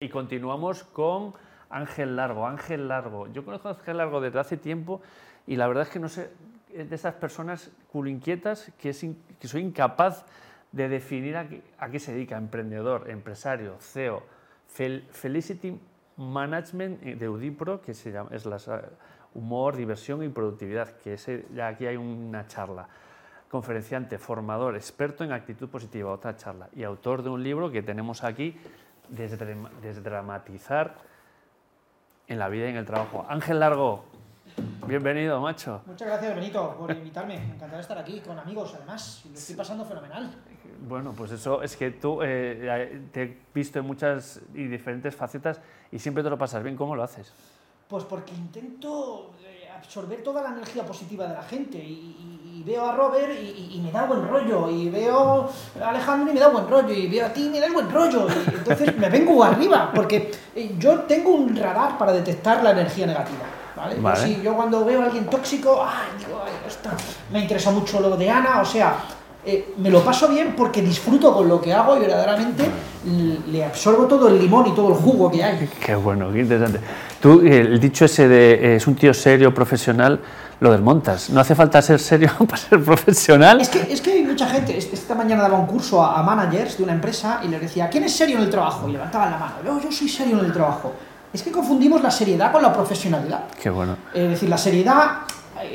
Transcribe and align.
Y 0.00 0.10
continuamos 0.10 0.84
con 0.84 1.34
Ángel 1.70 2.14
Largo. 2.14 2.46
Ángel 2.46 2.86
Largo. 2.86 3.26
Yo 3.32 3.44
conozco 3.44 3.66
a 3.66 3.72
Ángel 3.72 3.96
Largo 3.96 4.20
desde 4.20 4.38
hace 4.38 4.56
tiempo 4.56 5.02
y 5.44 5.56
la 5.56 5.66
verdad 5.66 5.82
es 5.82 5.88
que 5.88 5.98
no 5.98 6.08
sé, 6.08 6.30
es 6.72 6.88
de 6.88 6.94
esas 6.94 7.14
personas 7.14 7.72
culo 7.90 8.08
inquietas 8.08 8.70
que, 8.78 8.94
que 9.40 9.48
soy 9.48 9.60
incapaz 9.60 10.24
de 10.70 10.88
definir 10.88 11.36
a 11.36 11.48
qué, 11.90 11.98
se 11.98 12.12
dedica. 12.12 12.36
Emprendedor, 12.36 13.10
empresario, 13.10 13.74
CEO, 13.80 14.22
Felicity 14.68 15.76
Management 16.16 17.02
de 17.02 17.28
Udipro, 17.28 17.82
que 17.82 17.92
se 17.92 18.12
llama, 18.12 18.30
es 18.32 18.46
la, 18.46 18.58
humor, 19.34 19.74
diversión 19.74 20.22
y 20.22 20.28
productividad, 20.28 20.96
que 20.98 21.16
aquí 21.60 21.86
hay 21.86 21.96
una 21.96 22.46
charla. 22.46 22.88
Conferenciante, 23.50 24.18
formador, 24.18 24.76
experto 24.76 25.24
en 25.24 25.32
actitud 25.32 25.68
positiva, 25.68 26.12
otra 26.12 26.36
charla. 26.36 26.68
Y 26.76 26.84
autor 26.84 27.24
de 27.24 27.30
un 27.30 27.42
libro 27.42 27.72
que 27.72 27.82
tenemos 27.82 28.22
aquí 28.22 28.54
desdramatizar 29.10 30.96
en 32.26 32.38
la 32.38 32.48
vida 32.48 32.66
y 32.66 32.70
en 32.70 32.76
el 32.76 32.86
trabajo. 32.86 33.26
Ángel 33.28 33.60
Largo, 33.60 34.04
bienvenido, 34.86 35.40
macho. 35.40 35.82
Muchas 35.86 36.08
gracias, 36.08 36.34
Benito, 36.34 36.76
por 36.78 36.90
invitarme. 36.90 37.36
Encantado 37.36 37.76
de 37.76 37.80
estar 37.80 37.98
aquí 37.98 38.20
con 38.20 38.38
amigos, 38.38 38.74
además. 38.76 39.22
Lo 39.30 39.34
estoy 39.38 39.56
pasando 39.56 39.84
fenomenal. 39.84 40.30
Bueno, 40.86 41.12
pues 41.12 41.32
eso 41.32 41.62
es 41.62 41.76
que 41.76 41.90
tú 41.90 42.20
eh, 42.22 43.08
te 43.12 43.22
he 43.22 43.38
visto 43.54 43.78
en 43.78 43.86
muchas 43.86 44.40
y 44.54 44.66
diferentes 44.66 45.14
facetas 45.14 45.60
y 45.90 45.98
siempre 45.98 46.22
te 46.22 46.30
lo 46.30 46.38
pasas 46.38 46.62
bien. 46.62 46.76
¿Cómo 46.76 46.94
lo 46.94 47.02
haces? 47.02 47.32
Pues 47.88 48.04
porque 48.04 48.34
intento 48.34 49.32
eh, 49.42 49.68
absorber 49.74 50.22
toda 50.22 50.42
la 50.42 50.50
energía 50.50 50.84
positiva 50.84 51.26
de 51.26 51.34
la 51.34 51.42
gente 51.42 51.78
y, 51.78 52.47
veo 52.62 52.86
a 52.86 52.92
Robert 52.92 53.30
y, 53.40 53.80
me 53.80 53.90
da 53.92 54.04
buen 54.04 54.28
rollo, 54.28 54.70
y 54.70 54.88
veo 54.88 55.48
a 55.80 55.88
Alejandro 55.88 56.30
y 56.30 56.34
me 56.34 56.40
da 56.40 56.48
buen 56.48 56.68
rollo, 56.68 56.92
y 56.92 57.06
veo 57.06 57.26
a 57.26 57.28
ti 57.32 57.46
y 57.46 57.50
me 57.50 57.60
da 57.60 57.72
buen 57.72 57.90
rollo, 57.90 58.26
y 58.28 58.54
entonces 58.54 58.96
me 58.96 59.08
vengo 59.08 59.42
arriba, 59.42 59.90
porque 59.94 60.30
eh, 60.54 60.74
yo 60.78 61.00
tengo 61.00 61.30
un 61.30 61.56
radar 61.56 61.96
para 61.96 62.12
detectar 62.12 62.62
la 62.62 62.72
energía 62.72 63.06
negativa. 63.06 63.44
¿vale? 64.00 64.42
Yo, 64.42 64.54
cuando 64.54 64.84
veo 64.84 65.02
a 65.02 65.04
alguien 65.04 65.26
tóxico, 65.26 65.82
ay, 65.84 66.18
digo, 66.18 66.42
ay, 66.44 66.52
me 67.32 67.40
interesa 67.40 67.70
mucho 67.70 68.00
lo 68.00 68.16
de 68.16 68.28
Ana, 68.28 68.60
o 68.60 68.64
sea, 68.64 68.96
eh, 69.44 69.74
me 69.78 69.90
lo 69.90 70.02
paso 70.02 70.28
bien 70.28 70.54
porque 70.56 70.82
disfruto 70.82 71.32
con 71.32 71.48
lo 71.48 71.60
que 71.60 71.72
hago 71.72 71.96
y 71.96 72.00
verdaderamente 72.00 72.64
le 73.50 73.64
absorbo 73.64 74.06
todo 74.06 74.28
el 74.28 74.38
limón 74.38 74.66
y 74.66 74.74
todo 74.74 74.88
el 74.88 74.94
jugo 74.94 75.30
que 75.30 75.42
hay. 75.42 75.68
Qué 75.84 75.94
bueno, 75.94 76.30
qué 76.32 76.40
interesante. 76.40 76.80
Tú, 77.20 77.40
el 77.40 77.80
dicho 77.80 78.04
ese 78.04 78.28
de 78.28 78.76
es 78.76 78.86
un 78.86 78.94
tío 78.94 79.14
serio, 79.14 79.54
profesional, 79.54 80.20
lo 80.60 80.72
desmontas. 80.72 81.30
No 81.30 81.40
hace 81.40 81.54
falta 81.54 81.80
ser 81.80 82.00
serio 82.00 82.30
para 82.38 82.56
ser 82.56 82.82
profesional. 82.82 83.60
Es 83.60 83.68
que, 83.68 83.92
es 83.92 84.00
que 84.00 84.12
hay 84.12 84.24
mucha 84.24 84.46
gente. 84.48 84.76
Esta 84.76 85.14
mañana 85.14 85.42
daba 85.42 85.58
un 85.58 85.66
curso 85.66 86.04
a, 86.04 86.22
managers 86.22 86.76
de 86.76 86.84
una 86.84 86.92
empresa 86.92 87.40
y 87.44 87.48
les 87.48 87.60
decía, 87.60 87.88
¿quién 87.88 88.04
es 88.04 88.14
serio 88.14 88.36
en 88.36 88.42
el 88.42 88.50
trabajo? 88.50 88.88
Y 88.88 88.92
levantaban 88.92 89.30
la 89.30 89.38
mano. 89.38 89.54
Yo, 89.64 89.80
yo 89.80 89.92
soy 89.92 90.08
serio 90.08 90.38
en 90.38 90.44
el 90.44 90.52
trabajo. 90.52 90.92
Es 91.32 91.42
que 91.42 91.50
confundimos 91.50 92.02
la 92.02 92.10
seriedad 92.10 92.50
con 92.50 92.62
la 92.62 92.72
profesionalidad. 92.72 93.44
Qué 93.60 93.70
bueno. 93.70 93.96
Es 94.14 94.30
decir, 94.30 94.48
la 94.48 94.58
seriedad 94.58 95.20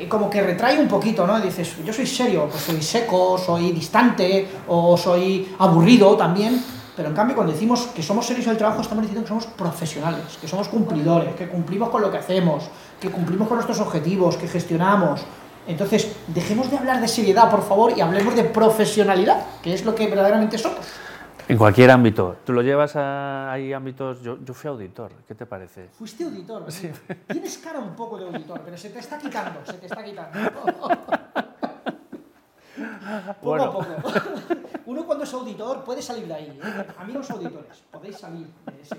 como 0.08 0.30
que 0.30 0.42
retrae 0.42 0.78
un 0.78 0.88
poquito, 0.88 1.26
¿no? 1.26 1.40
Dices, 1.40 1.76
yo 1.84 1.92
soy 1.92 2.06
serio, 2.06 2.48
pues 2.50 2.62
soy 2.62 2.82
seco, 2.82 3.38
soy 3.38 3.72
distante 3.72 4.48
o 4.68 4.96
soy 4.96 5.54
aburrido 5.58 6.16
también. 6.16 6.62
Pero 6.96 7.08
en 7.08 7.14
cambio, 7.14 7.34
cuando 7.34 7.52
decimos 7.52 7.88
que 7.94 8.02
somos 8.02 8.24
serios 8.24 8.46
en 8.46 8.52
el 8.52 8.58
trabajo, 8.58 8.80
estamos 8.80 9.02
diciendo 9.02 9.24
que 9.24 9.28
somos 9.28 9.46
profesionales, 9.46 10.38
que 10.40 10.46
somos 10.46 10.68
cumplidores, 10.68 11.34
que 11.34 11.48
cumplimos 11.48 11.88
con 11.88 12.02
lo 12.02 12.10
que 12.10 12.18
hacemos, 12.18 12.64
que 13.00 13.10
cumplimos 13.10 13.48
con 13.48 13.56
nuestros 13.56 13.80
objetivos, 13.80 14.36
que 14.36 14.46
gestionamos. 14.46 15.22
Entonces, 15.66 16.12
dejemos 16.28 16.70
de 16.70 16.78
hablar 16.78 17.00
de 17.00 17.08
seriedad, 17.08 17.50
por 17.50 17.62
favor, 17.62 17.92
y 17.96 18.00
hablemos 18.00 18.36
de 18.36 18.44
profesionalidad, 18.44 19.44
que 19.60 19.74
es 19.74 19.84
lo 19.84 19.94
que 19.94 20.06
verdaderamente 20.06 20.56
somos. 20.56 20.86
En 21.46 21.58
cualquier 21.58 21.90
ámbito. 21.90 22.36
¿Tú 22.44 22.52
lo 22.52 22.62
llevas 22.62 22.96
a 22.96 23.52
hay 23.52 23.72
ámbitos? 23.72 24.22
Yo, 24.22 24.38
yo 24.42 24.54
fui 24.54 24.68
auditor, 24.68 25.12
¿qué 25.28 25.34
te 25.34 25.44
parece? 25.44 25.88
Fuiste 25.92 26.24
auditor. 26.24 26.70
Sí. 26.72 26.90
Tienes 27.28 27.58
cara 27.58 27.80
un 27.80 27.94
poco 27.94 28.18
de 28.18 28.26
auditor, 28.26 28.62
pero 28.64 28.78
se 28.78 28.90
te 28.90 28.98
está 28.98 29.18
quitando, 29.18 29.60
se 29.64 29.74
te 29.74 29.86
está 29.86 30.02
quitando. 30.02 30.38
poco 33.34 33.34
bueno. 33.42 33.64
a 33.64 33.72
poco. 33.72 33.86
Es 35.24 35.32
auditor 35.32 35.84
puede 35.84 36.02
salir 36.02 36.28
de 36.28 36.34
ahí. 36.34 36.60
¿eh? 36.62 36.86
Amigos 36.98 37.30
auditores, 37.30 37.82
podéis 37.90 38.18
salir 38.18 38.46
de 38.66 38.82
ese, 38.82 38.94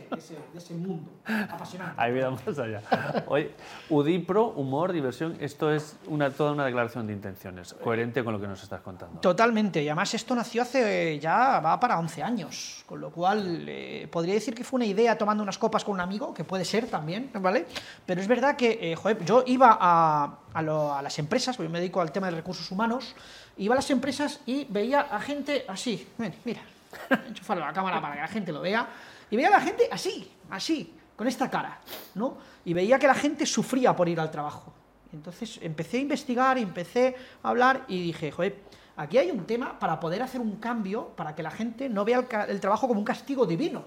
de 0.51 0.57
ese, 0.57 0.73
mundo 0.73 1.11
apasionante. 1.23 1.93
Hay 2.01 2.13
vida 2.13 2.31
más 2.31 2.57
allá. 2.57 2.81
Oye, 3.27 3.51
Udipro, 3.91 4.47
humor, 4.47 4.91
diversión, 4.91 5.37
esto 5.39 5.71
es 5.71 5.97
una, 6.07 6.31
toda 6.31 6.53
una 6.53 6.65
declaración 6.65 7.05
de 7.05 7.13
intenciones, 7.13 7.75
coherente 7.75 8.23
con 8.23 8.33
lo 8.33 8.41
que 8.41 8.47
nos 8.47 8.63
estás 8.63 8.81
contando. 8.81 9.19
Totalmente, 9.19 9.83
y 9.83 9.87
además 9.87 10.15
esto 10.15 10.33
nació 10.33 10.63
hace 10.63 11.19
ya, 11.19 11.59
va 11.59 11.79
para 11.79 11.99
11 11.99 12.23
años, 12.23 12.83
con 12.87 12.99
lo 12.99 13.11
cual 13.11 13.63
eh, 13.67 14.07
podría 14.11 14.33
decir 14.33 14.55
que 14.55 14.63
fue 14.63 14.77
una 14.77 14.87
idea 14.87 15.15
tomando 15.19 15.43
unas 15.43 15.59
copas 15.59 15.83
con 15.85 15.93
un 15.93 16.01
amigo, 16.01 16.33
que 16.33 16.43
puede 16.43 16.65
ser 16.65 16.87
también, 16.87 17.29
¿vale? 17.35 17.67
Pero 18.03 18.19
es 18.19 18.27
verdad 18.27 18.55
que, 18.55 18.79
eh, 18.81 18.95
joder, 18.95 19.23
yo 19.23 19.43
iba 19.45 19.77
a, 19.79 20.39
a, 20.55 20.99
a 20.99 21.01
las 21.03 21.19
empresas, 21.19 21.55
porque 21.55 21.67
yo 21.67 21.73
me 21.73 21.79
dedico 21.79 22.01
al 22.01 22.11
tema 22.11 22.31
de 22.31 22.37
recursos 22.37 22.71
humanos, 22.71 23.13
iba 23.57 23.75
a 23.75 23.77
las 23.77 23.89
empresas 23.91 24.39
y 24.47 24.65
veía 24.65 25.01
a 25.01 25.19
gente 25.19 25.65
así, 25.67 26.07
mira, 26.43 26.61
enchufarlo 27.27 27.63
la 27.63 27.73
cámara 27.73 28.01
para 28.01 28.15
que 28.15 28.21
la 28.21 28.27
gente 28.27 28.51
lo 28.51 28.61
vea, 28.61 28.87
y 29.29 29.35
veía 29.35 29.49
a 29.49 29.51
la 29.51 29.61
gente 29.61 29.87
así, 29.91 30.31
así, 30.49 30.93
con 31.15 31.27
esta 31.27 31.49
cara, 31.49 31.79
¿no? 32.15 32.37
Y 32.65 32.73
veía 32.73 32.99
que 32.99 33.07
la 33.07 33.15
gente 33.15 33.45
sufría 33.45 33.95
por 33.95 34.09
ir 34.09 34.19
al 34.19 34.31
trabajo. 34.31 34.73
Entonces 35.13 35.59
empecé 35.61 35.97
a 35.97 36.01
investigar, 36.01 36.57
empecé 36.57 37.15
a 37.41 37.49
hablar 37.49 37.85
y 37.87 38.01
dije, 38.03 38.31
joder, 38.31 38.57
aquí 38.97 39.17
hay 39.17 39.31
un 39.31 39.45
tema 39.45 39.79
para 39.79 39.99
poder 39.99 40.21
hacer 40.21 40.41
un 40.41 40.57
cambio 40.57 41.09
para 41.15 41.35
que 41.35 41.43
la 41.43 41.51
gente 41.51 41.89
no 41.89 42.03
vea 42.03 42.25
el, 42.47 42.59
trabajo 42.59 42.87
como 42.87 42.99
un 42.99 43.05
castigo 43.05 43.45
divino, 43.45 43.85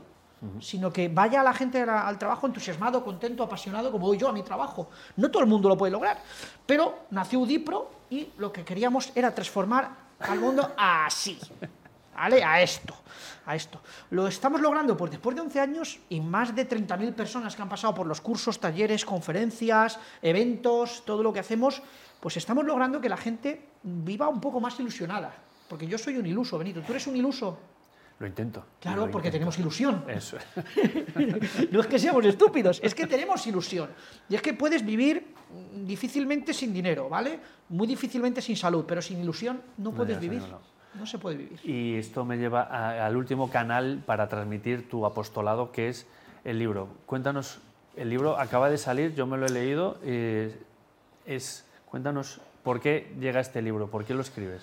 sino 0.61 0.93
que 0.93 1.09
vaya 1.09 1.43
la 1.43 1.53
gente 1.53 1.83
al 1.83 2.19
trabajo 2.19 2.47
entusiasmado, 2.47 3.05
contento, 3.05 3.43
apasionado, 3.43 3.91
como 3.91 4.07
voy 4.07 4.19
yo 4.19 4.29
a 4.29 4.33
mi 4.33 4.43
trabajo. 4.43 4.91
No 5.17 5.31
todo 5.31 5.43
el 5.43 5.49
mundo 5.49 5.69
lo 5.69 5.77
puede 5.77 5.93
lograr, 5.93 6.23
pero 6.67 7.07
nació 7.11 7.41
Udipro 7.41 7.91
y 8.11 8.31
lo 8.39 8.53
que 8.53 8.65
queríamos 8.65 9.11
era 9.15 9.35
transformar 9.35 9.91
al 10.21 10.41
mundo 10.41 10.73
así, 10.77 11.39
¿vale? 12.15 12.43
A 12.43 12.61
esto, 12.63 12.95
a 13.47 13.55
esto. 13.55 13.81
Lo 14.11 14.27
estamos 14.27 14.61
logrando 14.61 14.97
pues 14.97 15.11
después 15.11 15.35
de 15.37 15.43
11 15.43 15.61
años 15.61 15.99
y 16.09 16.21
más 16.21 16.55
de 16.55 16.69
30.000 16.69 17.15
personas 17.15 17.55
que 17.55 17.63
han 17.63 17.69
pasado 17.69 17.95
por 17.95 18.07
los 18.07 18.21
cursos, 18.21 18.59
talleres, 18.61 19.05
conferencias, 19.05 19.99
eventos, 20.23 21.05
todo 21.05 21.23
lo 21.23 21.33
que 21.33 21.41
hacemos, 21.41 21.83
pues 22.21 22.37
estamos 22.37 22.65
logrando 22.65 23.01
que 23.01 23.09
la 23.09 23.17
gente 23.17 23.69
viva 23.83 24.29
un 24.29 24.41
poco 24.41 24.61
más 24.61 24.79
ilusionada. 24.81 25.33
Porque 25.69 25.87
yo 25.87 25.99
soy 25.99 26.17
un 26.17 26.27
iluso, 26.27 26.59
Benito. 26.59 26.81
¿Tú 26.81 26.93
eres 26.93 27.07
un 27.07 27.17
iluso? 27.17 27.59
Lo 28.19 28.27
intento. 28.27 28.65
Claro, 28.81 29.09
porque 29.11 29.31
tenemos 29.31 29.57
ilusión. 29.59 30.05
Eso 30.09 30.39
no 31.71 31.81
es 31.81 31.87
que 31.87 31.99
seamos 32.01 32.25
estúpidos, 32.25 32.81
es 32.83 32.95
que 32.95 33.07
tenemos 33.07 33.47
ilusión. 33.47 33.91
Y 34.29 34.35
es 34.35 34.43
que 34.43 34.55
puedes 34.55 34.85
vivir 34.85 35.35
difícilmente 35.87 36.53
sin 36.53 36.73
dinero, 36.73 37.09
¿vale? 37.09 37.39
Muy 37.69 37.87
difícilmente 37.87 38.43
sin 38.43 38.57
salud, 38.57 38.85
pero 38.89 39.01
sin 39.01 39.21
ilusión 39.21 39.63
no 39.77 39.93
puedes 39.93 40.19
vivir. 40.19 40.43
No, 40.95 41.07
se 41.07 41.19
puede 41.19 41.37
vivir. 41.37 41.61
Y 41.63 41.95
esto 41.95 42.25
me 42.25 42.39
lleva 42.39 42.63
al 43.07 43.17
último 43.17 43.51
canal 43.51 44.03
para 44.05 44.29
transmitir 44.29 44.89
tu 44.89 45.07
apostolado, 45.07 45.71
que 45.71 45.89
es 45.89 46.07
el 46.45 46.59
libro. 46.59 46.89
Cuéntanos, 47.07 47.61
el 47.95 48.11
libro 48.11 48.37
acaba 48.37 48.69
de 48.69 48.79
salir, 48.79 49.15
yo 49.15 49.29
me 49.29 49.37
lo 49.37 49.47
he 49.47 49.51
leído. 49.51 49.99
Eh, 50.03 50.61
es, 51.25 51.65
cuéntanos 51.87 52.41
por 52.65 52.81
qué 52.81 53.15
llega 53.21 53.39
este 53.39 53.63
libro, 53.63 53.89
por 53.89 54.05
qué 54.05 54.15
lo 54.15 54.23
escribes. 54.23 54.63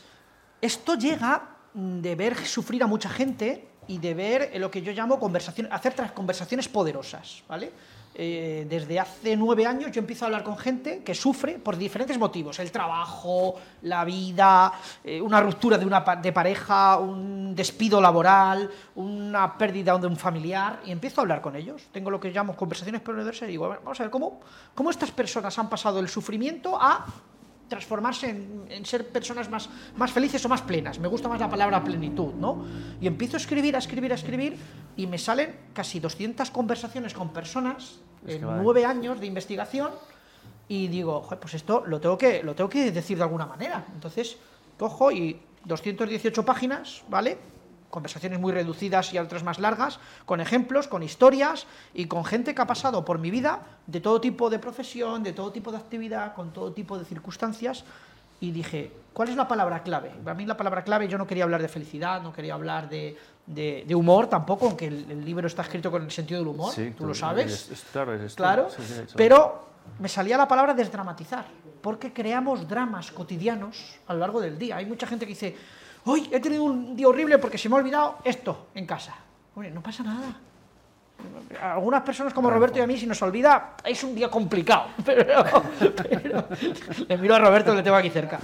Esto 0.61 0.95
llega 0.95 1.54
de 1.75 2.15
ver 2.15 2.37
sufrir 2.45 2.81
a 2.83 2.87
mucha 2.87 3.09
gente 3.09 3.67
y 3.87 3.97
de 3.99 4.13
ver 4.13 4.51
lo 4.55 4.71
que 4.71 4.81
yo 4.81 4.91
llamo 4.93 5.19
conversaciones, 5.19 5.71
hacer 5.71 5.93
conversaciones 6.13 6.67
poderosas, 6.67 7.43
¿vale? 7.47 7.71
Eh, 8.17 8.65
desde 8.69 8.97
hace 8.97 9.35
nueve 9.35 9.65
años 9.65 9.91
yo 9.91 9.99
empiezo 9.99 10.23
a 10.23 10.27
hablar 10.27 10.41
con 10.41 10.57
gente 10.57 11.03
que 11.03 11.13
sufre 11.13 11.59
por 11.59 11.75
diferentes 11.75 12.17
motivos, 12.17 12.59
el 12.59 12.71
trabajo, 12.71 13.55
la 13.81 14.05
vida, 14.05 14.71
eh, 15.03 15.19
una 15.19 15.41
ruptura 15.41 15.77
de, 15.77 15.85
una, 15.85 15.99
de 15.99 16.31
pareja, 16.31 16.97
un 16.97 17.53
despido 17.53 17.99
laboral, 17.99 18.71
una 18.95 19.57
pérdida 19.57 19.97
de 19.97 20.07
un 20.07 20.15
familiar, 20.15 20.79
y 20.85 20.91
empiezo 20.91 21.19
a 21.19 21.23
hablar 21.23 21.41
con 21.41 21.57
ellos. 21.57 21.83
Tengo 21.91 22.09
lo 22.09 22.21
que 22.21 22.31
llamo 22.31 22.55
conversaciones 22.55 23.01
poderosas 23.01 23.49
y 23.49 23.51
digo, 23.51 23.67
vamos 23.67 23.99
a 23.99 24.03
ver, 24.03 24.09
¿cómo, 24.09 24.39
cómo 24.73 24.91
estas 24.91 25.11
personas 25.11 25.59
han 25.59 25.69
pasado 25.69 25.97
del 25.97 26.07
sufrimiento 26.07 26.77
a 26.81 27.05
transformarse 27.67 28.29
en, 28.29 28.85
ser 28.85 29.07
personas 29.09 29.49
más, 29.49 29.69
más 29.95 30.11
felices 30.11 30.43
o 30.45 30.49
más 30.49 30.61
plenas. 30.61 30.99
Me 30.99 31.07
gusta 31.07 31.27
más 31.27 31.39
la 31.39 31.49
palabra 31.49 31.83
plenitud, 31.83 32.33
¿no? 32.33 32.65
Y 33.01 33.07
empiezo 33.07 33.37
a 33.37 33.39
escribir, 33.39 33.75
a 33.75 33.79
escribir, 33.79 34.11
a 34.11 34.15
escribir 34.15 34.57
y 34.95 35.07
me 35.07 35.17
salen 35.17 35.55
casi 35.73 35.99
200 35.99 36.51
conversaciones 36.51 37.13
con 37.13 37.29
personas 37.29 37.99
en 38.27 38.41
nueve 38.41 38.85
años 38.85 39.19
de 39.19 39.27
investigación 39.27 39.91
y 40.67 40.87
digo, 40.87 41.27
pues 41.39 41.53
esto 41.53 41.83
lo 41.85 41.99
tengo, 41.99 42.17
que, 42.17 42.41
lo 42.43 42.55
tengo 42.55 42.69
que 42.69 42.91
decir 42.91 43.17
de 43.17 43.23
alguna 43.23 43.45
manera. 43.45 43.85
Entonces 43.93 44.37
cojo 44.77 45.11
y 45.11 45.39
218 45.65 46.45
páginas, 46.45 47.03
¿vale? 47.09 47.37
Conversaciones 47.99 48.39
muy 48.39 48.51
reducidas 48.51 49.13
y 49.13 49.17
otras 49.17 49.43
más 49.43 49.57
largas, 49.57 49.99
con 50.25 50.41
ejemplos, 50.41 50.87
con 50.89 51.01
historias 51.01 51.65
y 51.93 52.05
con 52.07 52.25
gente 52.25 52.53
que 52.53 52.61
ha 52.61 52.67
pasado 52.67 53.03
por 53.05 53.17
mi 53.19 53.31
vida 53.31 53.61
de 53.87 54.01
todo 54.01 54.19
tipo 54.21 54.49
de 54.49 54.59
profesión, 54.59 55.23
de 55.23 55.31
todo 55.33 55.51
tipo 55.51 55.71
de 55.71 55.77
actividad, 55.77 56.35
con 56.35 56.51
todo 56.51 56.73
tipo 56.73 56.99
de 56.99 57.05
circunstancias. 57.05 57.85
Y 58.41 58.51
dije, 58.51 58.91
¿cuál 59.13 59.29
es 59.29 59.37
la 59.37 59.47
palabra 59.47 59.81
clave? 59.81 60.09
Para 60.23 60.35
mí 60.35 60.45
la 60.45 60.57
palabra 60.57 60.83
clave, 60.83 61.07
yo 61.07 61.17
no 61.17 61.25
quería 61.25 61.45
hablar 61.45 61.61
de 61.61 61.69
felicidad, 61.69 62.21
no 62.21 62.33
quería 62.33 62.53
hablar 62.53 62.89
de, 62.89 63.17
de, 63.45 63.85
de 63.87 63.95
humor 63.95 64.27
tampoco, 64.27 64.65
aunque 64.67 64.87
el, 64.87 65.09
el 65.09 65.23
libro 65.23 65.47
está 65.47 65.61
escrito 65.61 65.89
con 65.89 66.03
el 66.03 66.11
sentido 66.11 66.41
del 66.41 66.49
humor, 66.49 66.73
Sí, 66.73 66.93
tú 66.97 67.05
lo 67.07 67.13
sabes. 67.15 67.45
es- 67.51 67.71
es- 67.71 67.85
claro, 67.93 68.13
es 68.13 68.21
esto, 68.21 68.43
Claro, 68.43 68.67
sí, 68.69 68.83
sí, 68.85 68.93
eso. 69.05 69.13
pero 69.15 69.69
me 69.99 70.09
salía 70.09 70.35
la 70.37 70.49
palabra 70.49 70.73
desdramatizar, 70.73 71.45
porque 71.81 72.11
creamos 72.11 72.67
dramas 72.67 73.09
cotidianos 73.13 73.95
a 74.07 74.13
lo 74.13 74.19
largo 74.19 74.41
del 74.41 74.57
día. 74.59 74.75
Hay 74.75 74.85
mucha 74.85 75.07
gente 75.07 75.25
que 75.25 75.29
dice, 75.29 75.55
hoy 76.05 76.29
he 76.31 76.39
tenido 76.39 76.63
un 76.63 76.95
día 76.95 77.07
horrible 77.07 77.37
porque 77.37 77.57
se 77.57 77.69
me 77.69 77.75
ha 77.75 77.79
olvidado 77.79 78.17
esto 78.23 78.67
en 78.75 78.85
casa. 78.85 79.15
Hombre, 79.55 79.71
no 79.71 79.81
pasa 79.81 80.03
nada. 80.03 80.27
A 81.61 81.73
algunas 81.75 82.01
personas 82.03 82.33
como 82.33 82.49
Roberto 82.49 82.77
y 82.77 82.81
a 82.81 82.87
mí, 82.87 82.97
si 82.97 83.07
nos 83.07 83.21
olvida, 83.21 83.75
es 83.83 84.03
un 84.03 84.13
día 84.13 84.29
complicado. 84.29 84.87
Pero, 85.05 85.25
pero- 85.79 86.47
le 87.07 87.17
miro 87.17 87.35
a 87.35 87.39
Roberto, 87.39 87.73
le 87.73 87.81
tengo 87.81 87.95
aquí 87.95 88.09
cerca. 88.09 88.37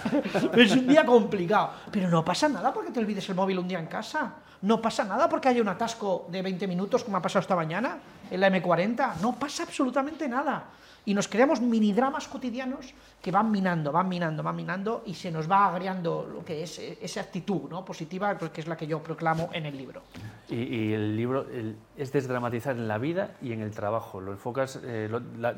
Es 0.56 0.72
un 0.72 0.88
día 0.88 1.06
complicado. 1.06 1.72
Pero 1.92 2.08
no 2.10 2.24
pasa 2.24 2.48
nada 2.48 2.74
porque 2.74 2.92
te 2.92 3.00
olvides 3.02 3.28
el 3.28 3.36
móvil 3.36 3.60
un 3.60 3.68
día 3.68 3.80
en 3.80 3.88
casa. 3.88 4.34
No 4.62 4.82
pasa 4.82 5.04
nada 5.04 5.28
porque 5.28 5.50
haya 5.50 5.62
un 5.62 5.68
atasco 5.68 6.28
de 6.30 6.42
20 6.42 6.66
minutos, 6.68 7.04
como 7.04 7.18
ha 7.18 7.22
pasado 7.22 7.42
esta 7.42 7.56
mañana, 7.56 7.98
en 8.32 8.40
la 8.40 8.50
M40. 8.50 9.18
No 9.22 9.34
pasa 9.38 9.64
absolutamente 9.64 10.28
nada. 10.28 10.66
Y 11.04 11.14
nos 11.16 11.28
creamos 11.28 11.60
mini 11.62 11.94
dramas 11.94 12.28
cotidianos 12.28 12.94
que 13.22 13.32
van 13.32 13.50
minando, 13.50 13.92
van 13.92 14.08
minando, 14.08 14.44
van 14.44 14.56
minando 14.56 15.04
y 15.08 15.16
se 15.16 15.32
nos 15.32 15.50
va 15.50 15.68
agriando 15.68 16.30
lo 16.32 16.46
que 16.46 16.62
es 16.64 16.78
eh, 16.78 16.98
esa 17.02 17.22
actitud 17.22 17.70
¿no? 17.70 17.84
positiva, 17.84 18.38
pues, 18.38 18.52
que 18.52 18.62
es 18.62 18.68
la 18.68 18.78
que 18.78 18.86
yo 18.86 19.02
proclamo 19.02 19.50
en 19.52 19.66
el 19.66 19.76
libro. 19.76 20.04
Y, 20.48 20.56
y 20.62 20.94
el 20.94 21.16
libro 21.18 21.42
el- 21.50 21.76
es 21.98 22.12
desdramatizar 22.12 22.76
en 22.76 22.88
la 22.88 23.00
vida 23.00 23.32
y 23.42 23.52
en 23.52 23.62
el 23.62 23.72
trabajo. 23.72 24.22
Lo 24.22 24.32
enfocas, 24.32 24.80
eh, 24.84 25.08
lo- 25.10 25.22
la, 25.40 25.54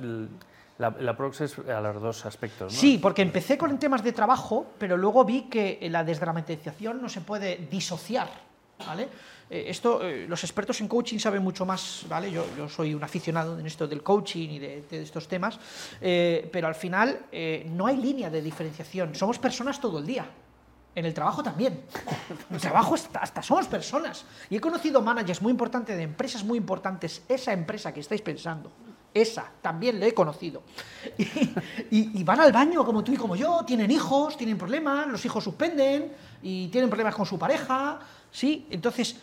la, 0.78 0.90
la 0.98 1.18
prox 1.18 1.42
es 1.42 1.60
a 1.60 1.81
los 1.81 2.02
dos 2.02 2.25
aspectos, 2.25 2.74
¿no? 2.74 2.80
Sí, 2.80 2.98
porque 3.02 3.22
empecé 3.22 3.58
con 3.58 3.78
temas 3.78 4.02
de 4.02 4.14
trabajo, 4.14 4.66
pero 4.78 4.96
luego 4.96 5.25
vi 5.25 5.44
que 5.50 5.78
la 5.92 6.06
desdramatización 6.06 7.02
no 7.02 7.10
se 7.10 7.20
puede 7.20 7.68
disociar, 7.70 8.30
Eh, 9.50 9.66
esto, 9.68 10.02
eh, 10.02 10.25
los 10.28 10.44
expertos 10.44 10.80
en 10.81 10.88
coaching 10.88 11.20
saben 11.20 11.44
mucho 11.44 11.66
más, 11.66 12.06
¿vale? 12.10 12.31
Yo, 12.31 12.46
soy 12.70 12.94
un 12.94 13.04
aficionado 13.04 13.60
en 13.60 13.66
esto 13.66 13.88
del 13.88 14.02
coaching 14.02 14.50
y 14.50 14.60
de, 14.60 14.84
estos 14.92 15.28
temas, 15.28 15.60
eh, 16.02 16.50
pero 16.52 16.68
al 16.68 16.75
final 16.75 17.28
no 17.68 17.86
hay 17.86 17.98
línea 17.98 18.30
de 18.30 18.42
diferenciación. 18.42 19.16
Somos 19.16 19.40
personas 19.40 19.80
todo 19.80 20.00
el 20.00 20.06
día. 20.06 20.25
En 20.96 21.06
el 21.06 21.14
trabajo 21.14 21.42
también. 21.42 21.86
En 22.50 22.56
el 22.56 22.62
trabajo 22.62 22.94
hasta, 22.94 23.20
hasta 23.20 23.42
somos 23.42 23.68
personas. 23.68 24.25
Y 24.50 24.58
he 24.58 24.62
conocido 24.62 25.02
managers 25.02 25.42
muy 25.42 25.52
importantes 25.52 25.98
de 25.98 26.04
empresas 26.04 26.44
muy 26.44 26.58
importantes. 26.58 27.24
Esa 27.28 27.52
empresa 27.52 27.92
que 27.92 28.00
estáis 28.00 28.22
pensando, 28.22 28.72
esa 29.13 29.51
también 29.62 30.00
le 30.00 30.07
he 30.07 30.13
conocido. 30.13 30.63
Y, 31.18 31.24
y- 31.92 32.12
y 32.19 32.24
van 32.24 32.39
al 32.39 32.51
baño 32.51 32.83
como 32.86 33.04
tú 33.04 33.12
y 33.13 33.18
como 33.18 33.36
yo, 33.36 33.63
tienen 33.65 33.92
hijos, 33.92 34.38
tienen 34.38 34.57
problemas, 34.57 35.07
los 35.07 35.24
hijos 35.25 35.44
suspenden 35.44 36.12
y 36.42 36.68
tienen 36.69 36.89
problemas 36.89 37.13
con 37.15 37.25
su 37.25 37.38
pareja. 37.38 38.00
¿sí? 38.31 38.65
Entonces, 38.69 39.18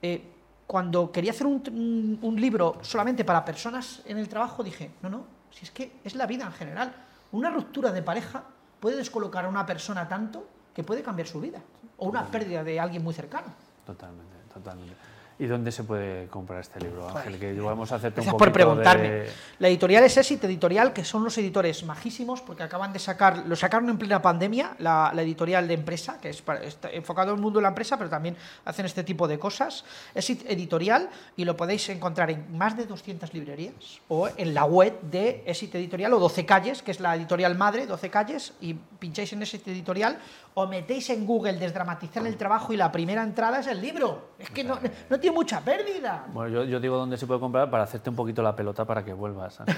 eh, 0.00 0.30
cuando 0.66 1.12
quería 1.12 1.32
hacer 1.32 1.46
un, 1.46 1.62
un- 1.68 2.18
un 2.22 2.40
libro 2.40 2.78
solamente 2.82 3.24
para 3.24 3.44
personas 3.44 4.00
en 4.06 4.18
el 4.18 4.28
trabajo, 4.28 4.62
dije, 4.62 4.92
no, 5.02 5.08
no, 5.10 5.24
si 5.50 5.64
es 5.64 5.70
que 5.70 5.92
es 6.04 6.14
la 6.14 6.26
vida 6.26 6.44
en 6.46 6.52
general. 6.52 6.94
Una 7.32 7.50
ruptura 7.50 7.90
de 7.92 8.02
pareja 8.02 8.44
puede 8.80 8.96
descolocar 8.96 9.44
a 9.44 9.48
una 9.48 9.66
persona 9.66 10.08
tanto 10.08 10.46
que 10.74 10.82
puede 10.84 11.02
cambiar 11.02 11.26
su 11.28 11.40
vida. 11.40 11.60
O 11.98 12.08
una 12.08 12.26
pérdida 12.26 12.64
de 12.64 12.80
alguien 12.80 13.02
muy 13.04 13.12
cercano. 13.14 13.48
Totalmente, 13.86 14.34
totalmente. 14.52 14.94
¿Y 15.36 15.46
dónde 15.46 15.72
se 15.72 15.82
puede 15.82 16.28
comprar 16.28 16.60
este 16.60 16.78
libro, 16.80 17.08
Ángel? 17.08 17.34
Joder. 17.36 17.54
Que 17.54 17.60
vamos 17.60 17.90
a 17.90 17.96
hacerte 17.96 18.20
un 18.20 18.26
Gracias 18.26 18.32
por 18.38 18.52
poquito 18.52 18.52
preguntarme. 18.54 19.10
de- 19.10 19.30
La 19.58 19.66
editorial 19.68 20.04
es 20.04 20.16
Exit 20.16 20.44
Editorial, 20.44 20.92
que 20.92 21.04
son 21.04 21.24
los 21.24 21.36
editores 21.38 21.82
majísimos, 21.84 22.40
porque 22.40 22.62
acaban 22.62 22.92
de 22.92 23.00
sacar, 23.00 23.38
lo 23.46 23.56
sacaron 23.56 23.88
en 23.90 23.98
plena 23.98 24.22
pandemia, 24.22 24.76
la, 24.78 25.10
la 25.12 25.22
editorial 25.22 25.66
de 25.66 25.74
empresa, 25.74 26.18
que 26.20 26.28
es 26.30 26.40
para- 26.40 26.62
está 26.62 26.88
enfocado 26.90 27.30
en 27.30 27.36
el 27.38 27.42
mundo 27.42 27.58
de 27.58 27.62
la 27.64 27.70
empresa, 27.70 27.98
pero 27.98 28.08
también 28.08 28.36
hacen 28.64 28.86
este 28.86 29.02
tipo 29.02 29.26
de 29.26 29.38
cosas. 29.40 29.84
Exit 30.14 30.44
Editorial, 30.48 31.10
y 31.36 31.44
lo 31.44 31.56
podéis 31.56 31.88
encontrar 31.88 32.30
en 32.30 32.56
más 32.56 32.76
de 32.76 32.86
200 32.86 33.34
librerías, 33.34 33.74
o 34.06 34.28
en 34.36 34.54
la 34.54 34.64
web 34.66 35.00
de 35.02 35.42
Exit 35.46 35.74
Editorial, 35.74 36.12
o 36.14 36.20
12 36.20 36.46
Calles, 36.46 36.80
que 36.82 36.92
es 36.92 37.00
la 37.00 37.16
editorial 37.16 37.56
madre, 37.56 37.86
12 37.86 38.08
Calles, 38.08 38.52
y 38.60 38.74
pincháis 38.74 39.32
en 39.32 39.42
Exit 39.42 39.66
Editorial, 39.66 40.16
o 40.54 40.68
metéis 40.68 41.10
en 41.10 41.26
Google 41.26 41.54
desdramatizar 41.54 42.24
el 42.24 42.36
trabajo, 42.36 42.72
y 42.72 42.76
la 42.76 42.92
primera 42.92 43.24
entrada 43.24 43.58
es 43.58 43.66
el 43.66 43.80
libro. 43.80 44.28
Es 44.38 44.50
que 44.50 44.62
no, 44.62 44.78
no 45.10 45.18
tiene 45.24 45.34
mucha 45.34 45.60
pérdida. 45.60 46.26
Bueno, 46.34 46.50
yo, 46.50 46.64
yo 46.64 46.80
digo 46.80 46.98
dónde 46.98 47.16
se 47.16 47.26
puede 47.26 47.40
comprar 47.40 47.70
para 47.70 47.84
hacerte 47.84 48.10
un 48.10 48.16
poquito 48.16 48.42
la 48.42 48.54
pelota 48.54 48.84
para 48.84 49.02
que 49.02 49.14
vuelvas. 49.14 49.58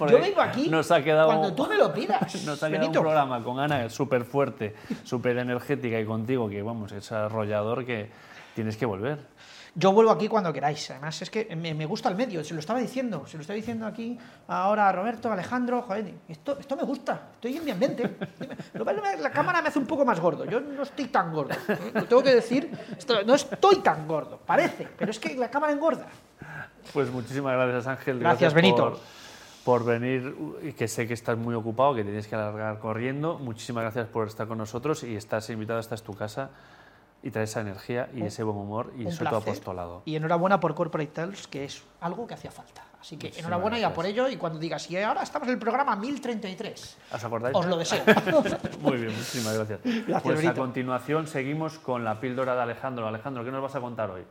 Yo 0.00 0.18
vengo 0.18 0.40
aquí 0.40 0.70
nos 0.70 0.90
ha 0.90 1.02
quedado, 1.02 1.26
cuando 1.26 1.52
tú 1.52 1.66
me 1.66 1.76
lo 1.76 1.92
pidas. 1.92 2.34
Nos 2.46 2.62
ha 2.62 2.68
quedado 2.68 2.80
Benito. 2.80 3.00
un 3.00 3.04
programa 3.04 3.44
con 3.44 3.60
Ana 3.60 3.90
súper 3.90 4.24
fuerte, 4.24 4.74
súper 5.04 5.36
energética 5.36 6.00
y 6.00 6.06
contigo, 6.06 6.48
que 6.48 6.62
vamos, 6.62 6.92
es 6.92 7.12
arrollador 7.12 7.84
que 7.84 8.08
tienes 8.56 8.78
que 8.78 8.86
volver. 8.86 9.18
Yo 9.74 9.92
vuelvo 9.92 10.10
aquí 10.10 10.26
cuando 10.28 10.50
queráis. 10.50 10.90
Además, 10.90 11.20
es 11.20 11.28
que 11.28 11.54
me, 11.54 11.74
me 11.74 11.84
gusta 11.84 12.08
el 12.08 12.16
medio. 12.16 12.42
Se 12.42 12.54
lo 12.54 12.60
estaba 12.60 12.78
diciendo. 12.78 13.26
Se 13.26 13.36
lo 13.36 13.42
estaba 13.42 13.54
diciendo 13.54 13.86
aquí 13.86 14.18
ahora 14.48 14.88
a 14.88 14.92
Roberto, 14.92 15.28
a 15.28 15.34
Alejandro. 15.34 15.82
Joder, 15.82 16.14
esto, 16.26 16.58
esto 16.58 16.74
me 16.74 16.84
gusta. 16.84 17.28
Estoy 17.34 17.58
en 17.58 17.64
mi 17.66 17.70
ambiente. 17.72 18.16
Lo 18.72 18.84
La 18.84 19.30
cámara 19.30 19.60
me 19.60 19.68
hace 19.68 19.78
un 19.78 19.86
poco 19.86 20.06
más 20.06 20.18
gordo. 20.18 20.46
Yo 20.46 20.60
no 20.60 20.82
estoy 20.82 21.08
tan 21.08 21.30
gordo. 21.34 21.54
Lo 21.92 22.06
tengo 22.06 22.22
que 22.22 22.34
decir. 22.34 22.70
No 23.26 23.34
estoy 23.34 23.76
tan 23.82 24.08
gordo. 24.08 24.38
Parece. 24.38 24.88
Pero 24.96 25.10
es 25.10 25.20
que 25.20 25.36
la 25.36 25.50
cámara 25.50 25.74
engorda. 25.74 26.06
Pues 26.94 27.10
muchísimas 27.10 27.52
gracias, 27.52 27.86
Ángel. 27.86 28.20
Gracias, 28.20 28.54
Benito. 28.54 28.98
Por, 29.64 29.82
por 29.82 29.84
venir, 29.84 30.34
y 30.62 30.72
que 30.72 30.88
sé 30.88 31.06
que 31.06 31.12
estás 31.12 31.36
muy 31.36 31.54
ocupado, 31.54 31.94
que 31.94 32.02
tienes 32.02 32.26
que 32.26 32.34
alargar 32.34 32.78
corriendo. 32.78 33.38
Muchísimas 33.38 33.82
gracias 33.82 34.06
por 34.06 34.26
estar 34.26 34.48
con 34.48 34.56
nosotros 34.56 35.04
y 35.04 35.16
estás 35.16 35.50
invitado, 35.50 35.80
esta 35.80 35.96
es 35.96 36.02
tu 36.02 36.14
casa 36.14 36.48
y 37.22 37.30
traes 37.30 37.50
esa 37.50 37.60
energía 37.60 38.08
y 38.14 38.22
ese 38.22 38.42
buen 38.42 38.56
humor 38.56 38.92
y 38.96 39.04
tu 39.04 39.16
placer. 39.16 39.28
apostolado. 39.38 40.02
Y 40.04 40.16
enhorabuena 40.16 40.60
por 40.60 40.74
Corporate 40.74 41.10
Tales, 41.10 41.46
que 41.48 41.64
es 41.64 41.82
algo 42.00 42.26
que 42.26 42.34
hacía 42.34 42.50
falta. 42.50 42.84
Así 43.00 43.16
que 43.16 43.26
Muchísimas 43.28 43.46
enhorabuena 43.48 43.76
ya 43.76 43.80
gracias. 43.88 43.94
por 43.96 44.06
ello. 44.06 44.28
Y 44.28 44.36
cuando 44.36 44.58
digas, 44.58 44.90
y 44.90 44.96
ahora 44.96 45.22
estamos 45.22 45.46
en 45.48 45.54
el 45.54 45.60
programa 45.60 45.94
1033, 45.96 46.96
¿Os 47.12 47.24
acordáis? 47.24 47.56
os 47.56 47.66
lo 47.66 47.76
deseo. 47.76 48.02
Muy 48.80 48.96
bien, 48.96 49.12
muchísimas 49.12 49.54
gracias. 49.56 49.80
Gracias, 49.84 50.22
pues 50.22 50.46
a 50.46 50.54
continuación 50.54 51.26
seguimos 51.26 51.78
con 51.78 52.04
la 52.04 52.20
píldora 52.20 52.54
de 52.56 52.62
Alejandro. 52.62 53.06
Alejandro, 53.06 53.44
¿qué 53.44 53.50
nos 53.50 53.62
vas 53.62 53.74
a 53.76 53.80
contar 53.80 54.10
hoy? 54.10 54.22